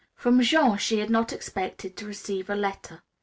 From 0.15 0.41
Jean 0.41 0.79
she 0.79 0.97
had 0.97 1.11
not 1.11 1.31
expected 1.31 1.95
to 1.97 2.07
receive 2.07 2.49
a 2.49 2.55
letter. 2.55 3.03